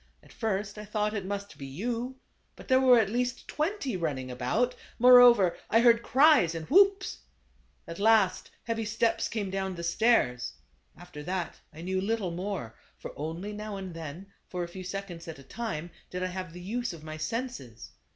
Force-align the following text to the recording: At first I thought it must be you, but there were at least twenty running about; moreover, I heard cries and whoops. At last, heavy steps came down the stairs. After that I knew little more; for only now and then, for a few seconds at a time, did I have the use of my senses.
At 0.23 0.33
first 0.33 0.79
I 0.79 0.85
thought 0.85 1.13
it 1.13 1.27
must 1.27 1.59
be 1.59 1.65
you, 1.67 2.15
but 2.55 2.67
there 2.67 2.79
were 2.81 2.97
at 2.97 3.11
least 3.11 3.47
twenty 3.47 3.95
running 3.95 4.31
about; 4.31 4.73
moreover, 4.97 5.55
I 5.69 5.81
heard 5.81 6.01
cries 6.01 6.55
and 6.55 6.65
whoops. 6.71 7.19
At 7.87 7.99
last, 7.99 8.49
heavy 8.63 8.83
steps 8.83 9.27
came 9.27 9.51
down 9.51 9.75
the 9.75 9.83
stairs. 9.83 10.53
After 10.97 11.21
that 11.25 11.59
I 11.71 11.81
knew 11.81 12.01
little 12.01 12.31
more; 12.31 12.73
for 12.97 13.13
only 13.15 13.53
now 13.53 13.77
and 13.77 13.93
then, 13.93 14.25
for 14.49 14.63
a 14.63 14.67
few 14.67 14.83
seconds 14.83 15.27
at 15.27 15.37
a 15.37 15.43
time, 15.43 15.91
did 16.09 16.23
I 16.23 16.27
have 16.33 16.51
the 16.51 16.61
use 16.61 16.93
of 16.93 17.03
my 17.03 17.17
senses. 17.17 17.91